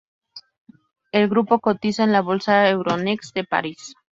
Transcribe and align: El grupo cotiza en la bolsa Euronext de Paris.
El 1.11 1.29
grupo 1.29 1.59
cotiza 1.59 2.03
en 2.05 2.11
la 2.11 2.21
bolsa 2.23 2.67
Euronext 2.71 3.35
de 3.35 3.43
Paris. 3.43 3.93